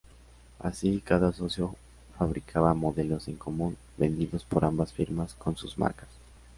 Así, 0.57 0.99
cada 1.05 1.31
socio 1.31 1.75
fabricaba 2.17 2.73
modelos 2.73 3.27
en 3.27 3.35
común, 3.35 3.77
vendidos 3.99 4.43
por 4.43 4.65
ambas 4.65 4.91
firmas 4.91 5.35
con 5.35 5.55
sus 5.55 5.77
marcas. 5.77 6.09